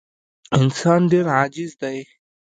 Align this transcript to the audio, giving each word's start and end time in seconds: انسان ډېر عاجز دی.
انسان 0.59 0.99
ډېر 1.11 1.25
عاجز 1.37 1.71
دی. 1.81 1.97